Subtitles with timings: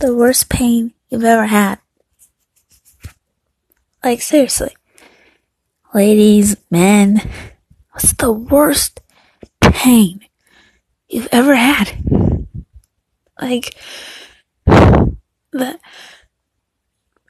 [0.00, 1.78] the worst pain you've ever had?
[4.02, 4.74] Like, seriously.
[5.94, 7.20] Ladies, men,
[7.92, 9.00] what's the worst
[9.60, 10.20] pain
[11.08, 11.98] you've ever had?
[13.40, 13.74] Like,
[14.66, 15.78] the,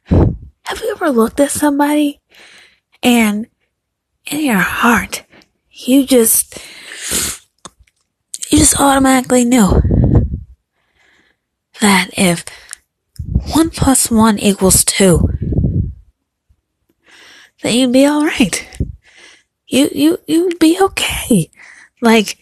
[0.06, 2.20] have you ever looked at somebody
[3.02, 3.46] and
[4.26, 5.24] in your heart,
[5.70, 6.58] you just,
[8.50, 9.80] you just automatically knew
[11.80, 12.44] that if
[13.54, 15.28] one plus one equals two,
[17.62, 18.68] then you'd be alright.
[19.66, 21.50] You, you, you'd be okay.
[22.00, 22.38] Like,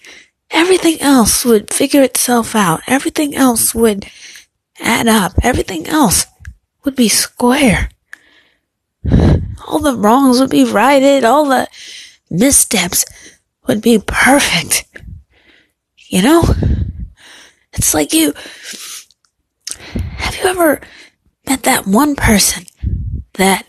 [0.51, 2.81] everything else would figure itself out.
[2.87, 4.07] Everything else would
[4.81, 5.33] add up.
[5.43, 6.27] Everything else
[6.85, 7.91] would be square.
[9.67, 11.25] All the wrongs would be righted.
[11.25, 11.69] All the
[12.31, 13.05] missteps
[13.67, 14.85] would be perfect.
[16.09, 16.45] You know?
[17.75, 18.33] It's like you,
[20.19, 20.81] have you ever
[21.47, 22.65] met that one person
[23.35, 23.67] that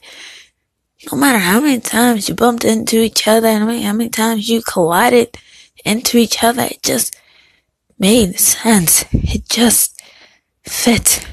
[1.12, 4.62] no matter how many times you bumped into each other and how many, times you
[4.62, 5.38] collided
[5.86, 7.16] into each other, it just
[7.98, 9.06] made sense.
[9.14, 10.02] It just
[10.64, 11.26] fit,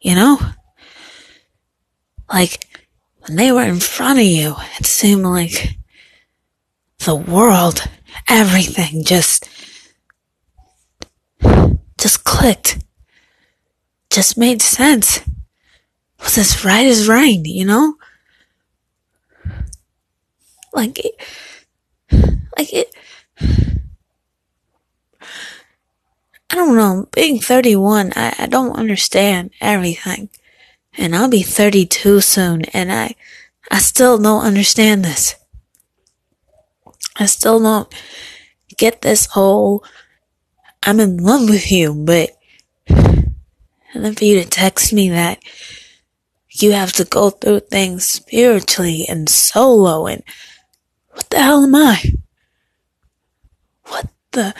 [0.00, 0.38] you know?
[2.32, 2.64] Like,
[3.18, 5.76] when they were in front of you, it seemed like
[7.00, 7.82] the world,
[8.28, 9.48] everything just,
[11.98, 12.78] just clicked.
[14.14, 15.18] Just made sense.
[16.20, 17.96] Was as right as rain, you know?
[20.72, 21.14] Like it,
[22.56, 22.94] like it,
[26.48, 30.28] I don't know, being 31, I, I don't understand everything.
[30.96, 33.16] And I'll be 32 soon, and I,
[33.68, 35.34] I still don't understand this.
[37.16, 37.92] I still don't
[38.76, 39.82] get this whole,
[40.84, 42.33] I'm in love with you, but,
[43.94, 45.42] and then for you to text me that
[46.50, 50.22] you have to go through things spiritually and solo and
[51.10, 52.02] what the hell am I?
[53.84, 54.54] What the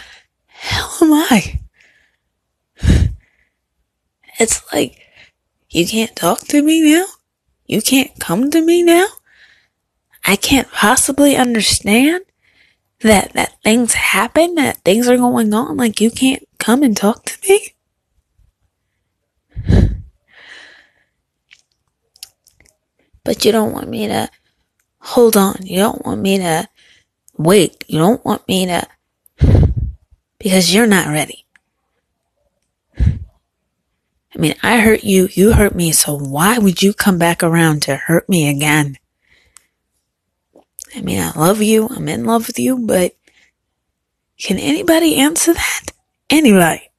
[0.47, 1.60] hell am I?
[4.41, 5.00] It's like,
[5.70, 7.06] you can't talk to me now?
[7.66, 9.06] You can't come to me now?
[10.25, 12.25] I can't possibly understand
[13.00, 17.25] that, that things happen, that things are going on, like you can't come and talk
[17.26, 17.73] to me?
[23.24, 24.28] But you don't want me to
[24.98, 25.56] hold on.
[25.62, 26.68] You don't want me to
[27.36, 27.84] wait.
[27.88, 28.86] You don't want me to,
[30.38, 31.44] because you're not ready.
[34.36, 37.82] I mean, I hurt you, you hurt me, so why would you come back around
[37.82, 38.98] to hurt me again?
[40.96, 43.14] I mean, I love you, I'm in love with you, but
[44.38, 45.82] can anybody answer that?
[46.28, 46.90] Anybody?